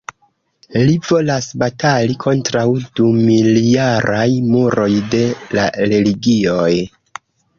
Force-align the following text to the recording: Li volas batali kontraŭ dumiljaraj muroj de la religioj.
Li 0.85 0.93
volas 1.07 1.49
batali 1.63 2.15
kontraŭ 2.23 2.63
dumiljaraj 3.01 4.25
muroj 4.55 4.89
de 5.13 5.23
la 5.59 5.67
religioj. 5.95 6.73